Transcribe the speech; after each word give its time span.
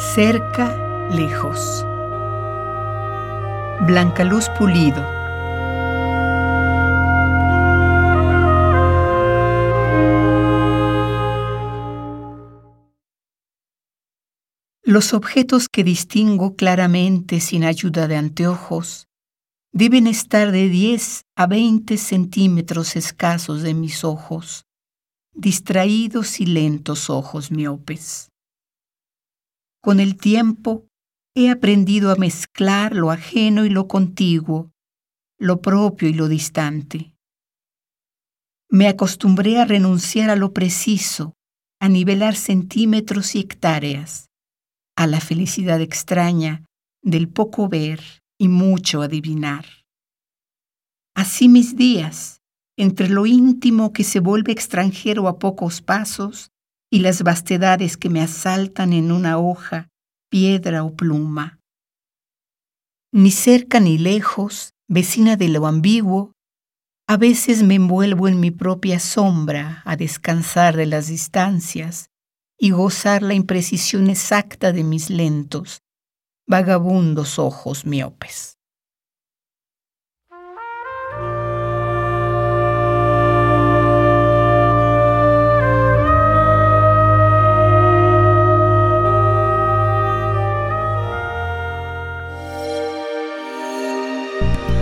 Cerca, 0.00 1.08
lejos. 1.10 1.84
Blanca 3.84 4.22
Luz 4.22 4.48
Pulido. 4.56 5.04
Los 14.84 15.12
objetos 15.14 15.68
que 15.68 15.82
distingo 15.82 16.54
claramente 16.54 17.40
sin 17.40 17.64
ayuda 17.64 18.06
de 18.06 18.18
anteojos 18.18 19.08
deben 19.72 20.06
estar 20.06 20.52
de 20.52 20.68
10 20.68 21.22
a 21.34 21.48
20 21.48 21.96
centímetros 21.96 22.94
escasos 22.94 23.62
de 23.62 23.74
mis 23.74 24.04
ojos, 24.04 24.64
distraídos 25.34 26.38
y 26.38 26.46
lentos 26.46 27.10
ojos 27.10 27.50
miopes. 27.50 28.28
Con 29.80 30.00
el 30.00 30.16
tiempo 30.16 30.86
he 31.34 31.50
aprendido 31.50 32.10
a 32.10 32.16
mezclar 32.16 32.94
lo 32.94 33.10
ajeno 33.10 33.64
y 33.64 33.70
lo 33.70 33.86
contiguo, 33.86 34.72
lo 35.38 35.60
propio 35.60 36.08
y 36.08 36.14
lo 36.14 36.28
distante. 36.28 37.14
Me 38.70 38.88
acostumbré 38.88 39.60
a 39.60 39.64
renunciar 39.64 40.30
a 40.30 40.36
lo 40.36 40.52
preciso, 40.52 41.34
a 41.80 41.88
nivelar 41.88 42.34
centímetros 42.34 43.34
y 43.34 43.40
hectáreas 43.40 44.28
a 44.98 45.06
la 45.06 45.20
felicidad 45.20 45.80
extraña 45.80 46.64
del 47.02 47.28
poco 47.28 47.68
ver 47.68 48.00
y 48.36 48.48
mucho 48.48 49.00
adivinar. 49.00 49.64
Así 51.14 51.48
mis 51.48 51.76
días, 51.76 52.42
entre 52.76 53.08
lo 53.08 53.24
íntimo 53.24 53.92
que 53.92 54.02
se 54.02 54.18
vuelve 54.18 54.50
extranjero 54.50 55.28
a 55.28 55.38
pocos 55.38 55.82
pasos 55.82 56.50
y 56.90 57.00
las 57.00 57.22
vastedades 57.22 57.96
que 57.96 58.08
me 58.08 58.22
asaltan 58.22 58.92
en 58.92 59.12
una 59.12 59.38
hoja, 59.38 59.88
piedra 60.30 60.84
o 60.84 60.94
pluma. 60.94 61.60
Ni 63.12 63.30
cerca 63.30 63.80
ni 63.80 63.98
lejos, 63.98 64.74
vecina 64.88 65.36
de 65.36 65.48
lo 65.48 65.66
ambiguo, 65.66 66.32
a 67.06 67.16
veces 67.16 67.62
me 67.62 67.76
envuelvo 67.76 68.28
en 68.28 68.38
mi 68.38 68.50
propia 68.50 69.00
sombra 69.00 69.82
a 69.86 69.96
descansar 69.96 70.76
de 70.76 70.84
las 70.84 71.06
distancias 71.06 72.10
y 72.58 72.70
gozar 72.70 73.22
la 73.22 73.32
imprecisión 73.32 74.10
exacta 74.10 74.72
de 74.72 74.84
mis 74.84 75.08
lentos, 75.08 75.80
vagabundos 76.46 77.38
ojos 77.38 77.86
miopes. 77.86 78.57
you 94.40 94.77